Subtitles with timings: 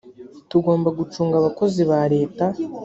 [0.49, 2.45] tugomba gucunga abakozi ba leta